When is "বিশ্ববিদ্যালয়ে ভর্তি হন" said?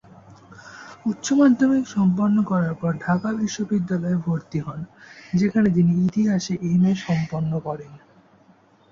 3.39-4.79